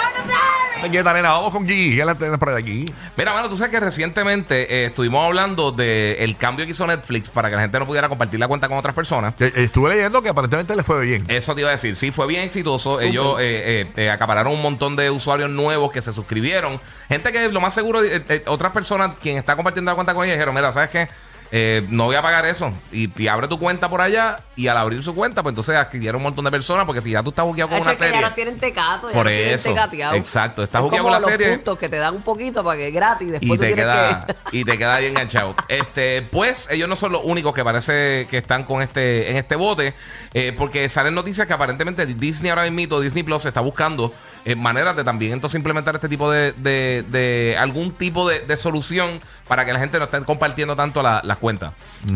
Quieta, 0.89 1.13
nena, 1.13 1.29
vamos 1.33 1.51
con 1.53 1.67
Gigi. 1.67 1.95
¿Qué 1.95 2.03
la 2.03 2.15
tenés 2.15 2.39
por 2.39 2.49
aquí? 2.49 2.85
Mira, 3.15 3.33
mano, 3.33 3.47
tú 3.49 3.55
sabes 3.55 3.69
que 3.71 3.79
recientemente 3.79 4.73
eh, 4.81 4.85
estuvimos 4.87 5.23
hablando 5.23 5.71
del 5.71 6.35
cambio 6.37 6.65
que 6.65 6.71
hizo 6.71 6.87
Netflix 6.87 7.29
para 7.29 7.51
que 7.51 7.55
la 7.55 7.61
gente 7.61 7.77
no 7.77 7.85
pudiera 7.85 8.09
compartir 8.09 8.39
la 8.39 8.47
cuenta 8.47 8.67
con 8.67 8.79
otras 8.79 8.95
personas. 8.95 9.35
Eh, 9.39 9.51
Estuve 9.57 9.89
leyendo 9.91 10.23
que 10.23 10.29
aparentemente 10.29 10.75
le 10.75 10.81
fue 10.81 11.01
bien. 11.05 11.23
Eso 11.27 11.53
te 11.53 11.61
iba 11.61 11.69
a 11.69 11.73
decir, 11.73 11.95
sí, 11.95 12.11
fue 12.11 12.25
bien 12.25 12.41
exitoso. 12.41 12.99
Ellos 12.99 13.39
eh, 13.39 13.85
eh, 13.95 14.05
eh, 14.05 14.09
acapararon 14.09 14.53
un 14.53 14.61
montón 14.63 14.95
de 14.95 15.11
usuarios 15.11 15.51
nuevos 15.51 15.91
que 15.91 16.01
se 16.01 16.11
suscribieron. 16.13 16.79
Gente 17.09 17.31
que 17.31 17.47
lo 17.49 17.61
más 17.61 17.75
seguro, 17.75 18.03
eh, 18.03 18.23
eh, 18.27 18.43
otras 18.47 18.71
personas, 18.71 19.11
quien 19.21 19.37
está 19.37 19.55
compartiendo 19.55 19.91
la 19.91 19.95
cuenta 19.95 20.15
con 20.15 20.23
ellos, 20.25 20.35
dijeron, 20.35 20.55
mira, 20.55 20.71
¿sabes 20.71 20.89
qué? 20.89 21.07
Eh, 21.51 21.85
no 21.89 22.05
voy 22.05 22.15
a 22.15 22.21
pagar 22.21 22.45
eso. 22.45 22.71
Y, 22.91 23.09
y 23.21 23.27
abre 23.27 23.47
tu 23.47 23.59
cuenta 23.59 23.89
por 23.89 23.99
allá. 24.01 24.39
Y 24.55 24.67
al 24.67 24.77
abrir 24.77 25.03
su 25.03 25.13
cuenta, 25.13 25.43
pues 25.43 25.51
entonces 25.51 25.75
adquirieron 25.75 26.17
un 26.17 26.23
montón 26.23 26.45
de 26.45 26.51
personas. 26.51 26.85
Porque 26.85 27.01
si 27.01 27.11
ya 27.11 27.21
tú 27.23 27.31
estás 27.31 27.45
buqueado 27.45 27.69
con 27.69 27.77
Hacho, 27.79 27.89
una 27.89 27.93
que 27.93 27.97
serie. 28.05 28.21
ya 28.21 28.29
no 28.29 28.33
tienen 28.33 28.57
tecato, 28.59 29.07
ya 29.09 29.13
Por 29.13 29.25
no 29.25 29.31
eso. 29.31 29.69
tecateado. 29.69 30.15
Exacto, 30.15 30.63
estás 30.63 30.79
Es 30.79 30.83
jugueado 30.85 31.03
como 31.07 31.13
con 31.15 31.21
la 31.21 31.27
los 31.27 31.37
serie. 31.37 31.55
puntos 31.55 31.77
que 31.77 31.89
te 31.89 31.97
dan 31.97 32.15
un 32.15 32.21
poquito 32.21 32.63
para 32.63 32.77
que 32.77 32.87
es 32.87 32.93
gratis 32.93 33.27
y 33.27 33.31
después 33.31 33.51
y 33.51 33.57
tú 33.57 33.61
te 33.63 33.73
queda 33.75 34.25
que... 34.49 34.57
y 34.57 34.63
te 34.63 34.77
queda 34.77 34.95
ahí 34.95 35.05
enganchado. 35.07 35.55
Este, 35.67 36.21
pues 36.21 36.67
ellos 36.71 36.87
no 36.89 36.95
son 36.95 37.11
los 37.13 37.21
únicos 37.23 37.53
que 37.53 37.63
parece 37.63 38.27
que 38.29 38.37
están 38.37 38.63
con 38.63 38.81
este 38.81 39.31
en 39.31 39.37
este 39.37 39.55
bote, 39.55 39.93
eh, 40.33 40.53
porque 40.57 40.87
salen 40.89 41.13
noticias 41.15 41.47
que 41.47 41.53
aparentemente 41.53 42.05
Disney 42.05 42.49
ahora 42.49 42.69
mismo, 42.69 42.99
Disney 42.99 43.23
Plus 43.23 43.45
está 43.45 43.61
buscando 43.61 44.13
eh, 44.45 44.55
maneras 44.55 44.95
de 44.95 45.03
también 45.03 45.33
entonces 45.33 45.55
implementar 45.57 45.95
este 45.95 46.09
tipo 46.09 46.31
de, 46.31 46.51
de, 46.53 47.03
de 47.09 47.55
algún 47.59 47.91
tipo 47.91 48.27
de, 48.27 48.39
de 48.41 48.57
solución 48.57 49.19
para 49.47 49.65
que 49.65 49.73
la 49.73 49.79
gente 49.79 49.97
no 49.99 50.05
esté 50.05 50.19
compartiendo 50.21 50.75
tanto 50.75 51.03
la- 51.03 51.21
las 51.23 51.37
cuentas. 51.37 51.73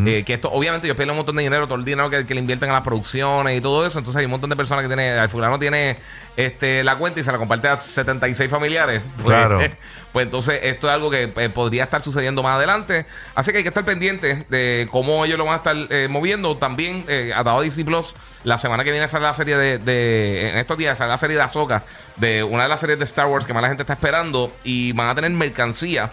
Eh, 0.08 0.24
que 0.26 0.34
esto, 0.34 0.50
obviamente, 0.52 0.88
ellos 0.88 0.98
pierden 0.98 1.12
un 1.12 1.18
montón 1.18 1.36
de 1.36 1.44
dinero, 1.44 1.68
todo 1.68 1.78
el 1.78 1.86
dinero 1.86 2.10
que, 2.10 2.26
que 2.26 2.34
le 2.34 2.40
invierten 2.40 2.70
a 2.70 2.74
las 2.74 2.82
producciones 2.82 3.58
y 3.58 3.62
todo 3.62 3.86
eso. 3.86 4.00
Entonces 4.00 4.20
hay 4.20 4.26
un 4.26 4.32
montón 4.32 4.50
de 4.50 4.56
personas 4.56 4.82
que 4.84 4.88
tiene, 4.88 5.16
el 5.18 5.30
fulano 5.30 5.60
tiene 5.60 5.98
este, 6.38 6.84
la 6.84 6.96
cuenta 6.98 7.20
y 7.20 7.24
se 7.24 7.32
la 7.32 7.38
comparte 7.38 7.68
a 7.68 7.78
76 7.78 8.50
familiares. 8.52 9.02
Pues, 9.24 9.26
Claro. 9.36 9.60
pues 10.14 10.24
entonces 10.28 10.60
esto 10.64 10.88
es 10.88 10.94
algo 10.94 11.10
que 11.10 11.30
eh, 11.36 11.50
podría 11.50 11.84
estar 11.84 12.02
sucediendo 12.02 12.42
más 12.42 12.56
adelante. 12.56 13.06
Así 13.36 13.52
que 13.52 13.58
hay 13.58 13.64
que 13.64 13.70
estar 13.70 13.84
pendiente 13.84 14.46
de 14.50 14.88
cómo 14.90 15.26
ellos 15.26 15.38
lo 15.38 15.44
van 15.46 15.56
a 15.56 15.58
estar 15.58 15.76
eh, 15.90 16.08
moviendo. 16.10 16.56
También, 16.56 17.04
eh, 17.10 17.34
a 17.36 17.44
dado 17.44 17.60
Disney 17.62 17.84
Plus, 17.84 18.16
la 18.46 18.58
semana 18.58 18.84
que 18.86 18.92
viene 18.92 19.08
sale 19.10 19.26
la 19.26 19.34
serie 19.34 19.58
de, 19.58 19.78
de- 19.78 20.52
En 20.52 20.58
estos 20.58 20.78
días 20.78 20.98
sale 20.98 21.10
la 21.12 21.18
serie 21.18 21.36
de 21.36 21.42
Ahsoka, 21.44 21.84
de 22.16 22.44
una 22.44 22.64
de 22.64 22.70
las 22.70 22.80
series 22.80 22.98
de 22.98 23.04
Star 23.06 23.26
Wars 23.28 23.46
que 23.46 23.54
más 23.54 23.62
la 23.62 23.68
gente 23.68 23.84
está 23.84 23.94
esperando. 23.94 24.52
Y 24.64 24.94
van 24.94 25.10
a 25.10 25.16
tener 25.16 25.32
mercancía 25.32 26.10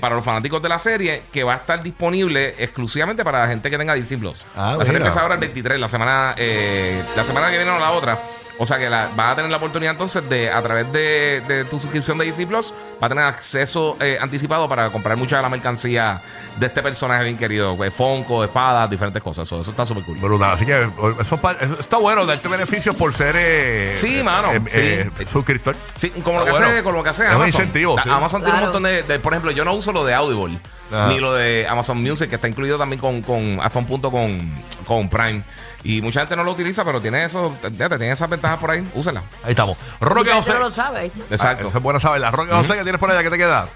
para 0.00 0.14
los 0.14 0.24
fanáticos 0.24 0.62
de 0.62 0.68
la 0.68 0.78
serie 0.78 1.22
que 1.32 1.42
va 1.42 1.54
a 1.54 1.56
estar 1.56 1.82
disponible 1.82 2.54
exclusivamente 2.58 3.24
para 3.24 3.40
la 3.40 3.48
gente 3.48 3.68
que 3.70 3.78
tenga 3.78 3.94
Disney 3.94 4.20
Plus. 4.20 4.44
Ah, 4.54 4.76
la 4.78 4.84
serie 4.84 4.98
empieza 4.98 5.22
ahora 5.22 5.34
el 5.34 5.40
23, 5.40 5.80
la 5.80 5.88
semana, 5.88 6.34
eh, 6.36 7.02
la 7.16 7.24
semana 7.24 7.50
que 7.50 7.56
viene 7.56 7.70
o 7.72 7.78
la 7.78 7.90
otra. 7.92 8.18
O 8.62 8.66
sea 8.66 8.76
que 8.78 8.90
la, 8.90 9.08
vas 9.16 9.32
a 9.32 9.36
tener 9.36 9.50
la 9.50 9.56
oportunidad 9.56 9.92
entonces 9.92 10.28
de, 10.28 10.50
a 10.50 10.60
través 10.60 10.92
de, 10.92 11.42
de 11.48 11.64
tu 11.64 11.78
suscripción 11.78 12.18
de 12.18 12.26
DC 12.26 12.46
Plus, 12.46 12.74
vas 13.00 13.06
a 13.06 13.08
tener 13.08 13.24
acceso 13.24 13.96
eh, 14.00 14.18
anticipado 14.20 14.68
para 14.68 14.90
comprar 14.90 15.16
mucha 15.16 15.36
de 15.36 15.42
la 15.42 15.48
mercancía 15.48 16.20
de 16.58 16.66
este 16.66 16.82
personaje 16.82 17.24
bien 17.24 17.38
querido. 17.38 17.74
Pues, 17.74 17.90
Fonco, 17.94 18.44
espadas, 18.44 18.90
diferentes 18.90 19.22
cosas. 19.22 19.48
Eso, 19.48 19.62
eso 19.62 19.70
está 19.70 19.86
súper 19.86 20.04
cool. 20.04 20.18
Brutal. 20.18 20.50
Así 20.52 20.66
que 20.66 20.88
eso, 21.20 21.40
está 21.80 21.96
bueno, 21.96 22.26
darte 22.26 22.48
beneficios 22.48 22.94
por 22.96 23.14
ser 23.14 23.34
eh, 23.38 23.92
Sí, 23.96 24.22
mano, 24.22 24.52
eh, 24.52 24.60
sí. 24.68 24.78
eh, 25.22 25.26
suscriptor. 25.32 25.74
Sí, 25.96 26.10
como 26.22 26.40
lo 26.40 26.44
que 26.44 26.50
hace, 26.50 26.82
como 26.82 26.98
lo 26.98 27.02
que 27.02 27.08
hace 27.08 27.22
Es 27.22 27.28
un 27.30 27.34
Amazon. 27.36 27.60
incentivo, 27.62 27.96
La- 27.96 28.02
sí. 28.02 28.10
Amazon 28.10 28.42
tiene 28.42 28.58
un 28.58 28.64
montón 28.64 28.82
de, 28.82 29.02
de- 29.04 29.18
Por 29.20 29.32
ejemplo, 29.32 29.52
yo 29.52 29.64
no 29.64 29.72
uso 29.72 29.90
lo 29.90 30.04
de 30.04 30.12
Audible, 30.12 30.58
Ajá. 30.92 31.06
ni 31.06 31.18
lo 31.18 31.32
de 31.32 31.66
Amazon 31.66 32.02
Music, 32.02 32.28
que 32.28 32.34
está 32.34 32.46
incluido 32.46 32.76
también 32.76 33.00
con, 33.00 33.22
con 33.22 33.58
hasta 33.62 33.78
un 33.78 33.86
punto 33.86 34.10
con, 34.10 34.50
con 34.86 35.08
Prime. 35.08 35.42
Y 35.82 36.02
mucha 36.02 36.20
gente 36.20 36.36
no 36.36 36.44
lo 36.44 36.52
utiliza, 36.52 36.84
pero 36.84 37.00
tiene 37.00 37.24
eso, 37.24 37.56
fíjate, 37.62 37.96
tiene 37.96 38.12
esas 38.12 38.28
ventajas 38.28 38.58
por 38.58 38.70
ahí, 38.70 38.86
úsela. 38.94 39.22
Ahí 39.42 39.52
estamos. 39.52 39.76
Roque 40.00 40.30
José. 40.30 40.52
no 40.52 40.58
lo 40.58 40.70
sabe. 40.70 41.10
Exacto. 41.30 41.70
Ah, 41.72 41.76
es 41.78 41.82
bueno 41.82 41.98
saberla. 42.00 42.30
Roque 42.30 42.52
José, 42.52 42.74
¿qué 42.74 42.82
tienes 42.82 43.00
por 43.00 43.10
allá? 43.10 43.22
¿Qué 43.22 43.30
te 43.30 43.38
queda? 43.38 43.68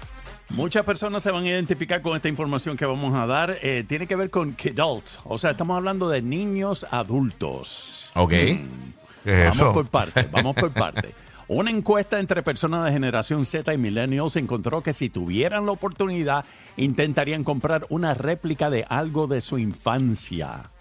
Muchas 0.49 0.85
personas 0.85 1.23
se 1.23 1.31
van 1.31 1.43
a 1.43 1.47
identificar 1.47 2.01
con 2.01 2.15
esta 2.15 2.29
información 2.29 2.77
que 2.77 2.85
vamos 2.85 3.15
a 3.15 3.25
dar. 3.25 3.57
Eh, 3.61 3.83
tiene 3.87 4.05
que 4.05 4.15
ver 4.15 4.29
con 4.29 4.53
kidult. 4.53 5.05
O 5.23 5.39
sea, 5.39 5.51
estamos 5.51 5.75
hablando 5.75 6.07
de 6.07 6.21
niños 6.21 6.85
adultos. 6.91 8.11
Ok. 8.13 8.29
¿Qué 8.29 8.59
es 9.23 9.39
vamos 9.49 9.55
eso? 9.55 9.73
por 9.73 9.87
parte, 9.87 10.27
vamos 10.31 10.55
por 10.55 10.71
parte. 10.71 11.15
Una 11.47 11.71
encuesta 11.71 12.19
entre 12.19 12.43
personas 12.43 12.85
de 12.85 12.91
generación 12.91 13.45
Z 13.45 13.73
y 13.73 13.77
millennials 13.77 14.35
encontró 14.35 14.81
que 14.81 14.93
si 14.93 15.09
tuvieran 15.09 15.65
la 15.65 15.73
oportunidad, 15.73 16.45
intentarían 16.77 17.43
comprar 17.43 17.85
una 17.89 18.13
réplica 18.13 18.69
de 18.69 18.85
algo 18.87 19.27
de 19.27 19.41
su 19.41 19.57
infancia. 19.57 20.71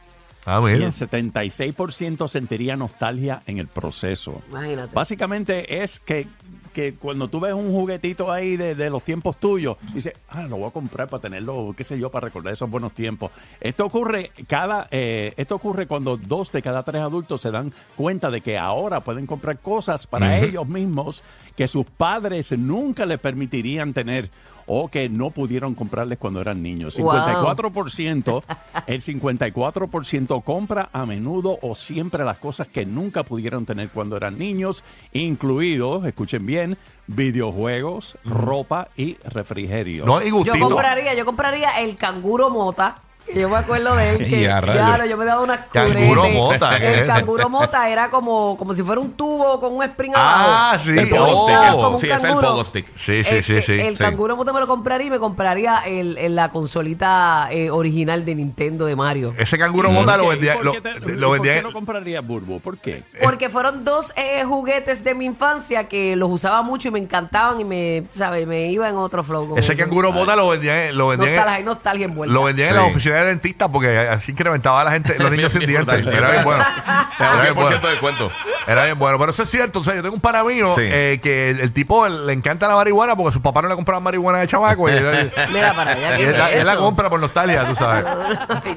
Ah, 0.47 0.63
Y 0.67 0.83
el 0.83 0.93
76% 0.93 2.29
sentiría 2.29 2.77
nostalgia 2.77 3.43
en 3.47 3.59
el 3.59 3.67
proceso. 3.67 4.43
Imagínate. 4.51 4.95
Básicamente 4.95 5.83
es 5.83 5.99
que, 6.01 6.27
que 6.75 6.95
cuando 6.95 7.29
tú 7.29 7.41
ves 7.41 7.55
un 7.55 7.73
juguetito 7.73 8.31
ahí 8.31 8.57
de, 8.57 8.75
de 8.75 8.91
los 8.91 9.03
tiempos 9.03 9.39
tuyos, 9.39 9.79
dices, 9.95 10.13
ah, 10.29 10.43
lo 10.43 10.59
voy 10.59 10.69
a 10.69 10.71
comprar 10.71 11.09
para 11.09 11.23
tenerlo, 11.23 11.75
qué 11.77 11.85
sé 11.85 11.99
yo, 11.99 12.11
para 12.11 12.27
recordar 12.27 12.53
esos 12.53 12.69
buenos 12.69 12.93
tiempos. 12.93 13.31
Esto 13.61 13.87
ocurre 13.87 14.33
cada, 14.47 14.87
eh, 14.91 15.33
esto 15.37 15.55
ocurre 15.55 15.87
cuando 15.87 16.17
dos 16.19 16.53
de 16.53 16.61
cada 16.61 16.83
tres 16.83 17.01
adultos 17.01 17.41
se 17.41 17.51
dan 17.51 17.73
cuenta 17.97 18.31
de 18.31 18.43
que 18.43 18.59
ahora 18.59 19.01
pueden 19.01 19.27
comprar 19.27 19.59
cosas 19.59 20.07
para 20.07 20.39
ellos 20.39 20.67
mismos 20.69 21.23
que 21.57 21.69
sus 21.69 21.87
padres 21.87 22.53
nunca 22.59 23.07
les 23.07 23.19
permitirían 23.19 23.95
tener 23.95 24.29
o 24.67 24.89
que 24.89 25.09
no 25.09 25.31
pudieron 25.31 25.75
comprarles 25.75 26.19
cuando 26.19 26.41
eran 26.41 26.63
niños. 26.63 26.99
Wow. 26.99 27.13
54%, 27.13 28.43
el 28.87 29.01
54% 29.01 30.43
compra 30.43 30.89
a 30.93 31.07
menudo 31.07 31.59
o 31.63 31.75
siempre 31.75 32.25
las 32.25 32.39
cosas 32.39 32.69
que 32.69 32.85
nunca 32.85 33.23
pudieron 33.23 33.67
tener 33.67 33.91
cuando 33.91 34.17
eran 34.17 34.39
niños, 34.39 34.85
incluidos, 35.13 36.05
escuchen 36.05 36.47
bien, 36.47 36.77
videojuegos, 37.07 38.19
ropa 38.25 38.89
y 38.97 39.17
refrigerios. 39.25 40.07
No, 40.07 40.23
y 40.23 40.31
Yo 40.45 40.59
compraría, 40.59 41.15
yo 41.15 41.25
compraría 41.25 41.81
el 41.81 41.97
canguro 41.97 42.51
mota. 42.51 43.04
Yo 43.35 43.49
me 43.49 43.57
acuerdo 43.57 43.97
de 43.97 44.11
él 44.17 44.19
que 44.29 44.43
Ya, 44.43 44.61
claro, 44.61 45.07
yo 45.07 45.17
me 45.17 45.25
daba 45.25 45.43
unas 45.43 45.61
Canguro 45.73 45.99
curetes. 46.23 46.35
mota, 46.35 46.79
¿qué 46.79 46.95
El 47.01 47.07
canguro 47.07 47.49
mota 47.49 47.89
era 47.89 48.11
como, 48.11 48.57
como 48.59 48.75
si 48.75 48.83
fuera 48.83 49.01
un 49.01 49.13
tubo 49.13 49.59
con 49.61 49.75
un 49.75 49.83
spring 49.83 50.13
Ah, 50.15 50.73
abajo. 50.73 50.85
sí. 50.85 50.99
El 50.99 51.09
pogo 51.09 51.47
Oh. 51.47 51.99
Sí, 51.99 52.07
ese 52.07 52.15
es 52.17 52.25
el 52.25 52.29
canguro. 52.31 52.49
pogo 52.49 52.65
stick. 52.65 52.87
Sí, 52.99 53.25
sí, 53.25 53.43
sí, 53.43 53.55
Este, 53.57 53.63
sí. 53.63 53.73
El 53.81 53.97
sí. 53.97 54.05
canguro 54.05 54.37
mota 54.37 54.53
me 54.53 54.61
lo 54.61 54.67
compraría 54.67 55.07
y 55.07 55.11
me 55.11 55.19
compraría 55.19 55.79
el, 55.87 56.19
el- 56.19 56.35
la 56.35 56.51
consolita 56.51 57.49
eh, 57.51 57.71
original 57.71 58.25
de 58.25 58.35
Nintendo 58.35 58.85
de 58.87 58.97
Mario. 58.97 59.35
Ese 59.39 59.57
canguro 59.59 59.89
¿Por 59.89 59.99
mota 60.01 60.17
lo 60.17 60.29
vendía. 60.29 60.55
¿Por 60.55 60.65
Lo, 60.65 60.73
qué 60.73 60.81
te- 60.81 60.99
lo 61.01 61.29
¿Por 61.29 61.37
vendía. 61.39 61.55
qué 61.55 61.63
lo 61.63 61.73
compraría 61.73 62.21
Burbu? 62.21 62.61
¿Por 62.61 62.79
qué? 62.79 63.05
Porque 63.23 63.49
fueron 63.49 63.85
dos 63.85 64.13
eh, 64.17 64.45
juguetes 64.45 65.03
de 65.05 65.15
mi 65.15 65.25
infancia 65.25 65.89
que 65.89 66.15
los 66.17 66.31
usaba 66.31 66.63
mucho 66.63 66.89
y 66.89 66.91
me 66.91 66.99
encantaban 66.99 67.59
y 67.61 67.65
me, 67.65 68.05
¿sabes? 68.11 68.47
Me 68.47 68.71
iba 68.71 68.89
en 68.89 68.97
otro 68.97 69.23
flow. 69.23 69.49
con 69.51 69.59
Ese 69.59 69.73
eso. 69.73 69.83
canguro 69.83 70.13
mota 70.13 70.37
lo 70.37 70.49
vendían. 70.49 70.97
Lo 70.97 71.09
vendían, 71.09 71.35
Nostalgia, 71.35 71.57
hay 71.57 71.65
nostalgia 71.65 72.05
envuelta. 72.07 72.35
lo 72.35 72.45
vendían 72.45 72.69
en 72.69 72.75
la 72.77 72.83
oficina 72.85 73.14
de 73.23 73.25
dentista 73.27 73.69
porque 73.69 73.97
así 73.99 74.33
incrementaba 74.33 74.81
a 74.81 74.85
la 74.85 74.91
gente, 74.91 75.17
los 75.19 75.31
niños 75.33 75.53
sin 75.53 75.67
dientes. 75.67 76.07
Era 76.07 76.31
bien 76.31 76.45
bueno. 76.45 76.65
Era 77.19 77.43
bien 77.43 77.55
10% 77.55 77.55
bueno. 77.55 77.79
de 77.79 77.89
descuento. 77.91 78.33
Era 78.67 78.85
bien 78.85 78.99
bueno, 78.99 79.19
pero 79.19 79.33
eso 79.33 79.43
es 79.43 79.51
cierto. 79.51 79.81
O 79.81 79.85
sea, 79.85 79.95
yo 79.95 80.03
tengo 80.03 80.15
un 80.15 80.21
pana 80.21 80.43
mío 80.45 80.73
Sí. 80.75 80.83
eh, 80.85 81.21
que 81.23 81.51
el, 81.51 81.61
el 81.61 81.73
tipo 81.73 82.09
le 82.09 82.33
encanta 82.33 82.67
la 82.67 82.75
marihuana 82.77 83.15
porque 83.17 83.33
sus 83.33 83.43
papás 83.43 83.63
no 83.63 83.69
le 83.69 83.75
compraban 83.75 84.03
marihuana 84.03 84.39
de 84.41 84.49
chamaco. 84.49 84.89
Y 84.89 84.93
él, 84.93 85.33
Mira 85.53 85.73
para 85.75 85.93
allá. 85.93 86.15
y 86.15 86.23
¿qué 86.23 86.29
él 86.31 86.39
la, 86.39 86.51
es 86.51 86.61
él 86.61 86.67
la 86.67 86.73
eso? 86.73 86.81
compra 86.83 87.09
por 87.11 87.21
nostalgia, 87.21 87.65
tú 87.65 87.75
sabes. 87.77 88.05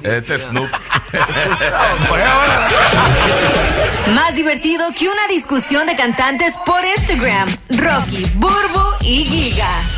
Este 0.02 0.34
es 0.36 0.42
Snoop. 0.44 0.68
Pues, 2.08 2.22
Más 4.14 4.34
divertido 4.34 4.84
que 4.96 5.08
una 5.08 5.26
discusión 5.28 5.86
de 5.86 5.96
cantantes 5.96 6.56
por 6.64 6.80
Instagram. 6.96 7.48
Rocky, 7.70 8.24
Burbu 8.34 8.82
y 9.02 9.24
Giga. 9.24 9.82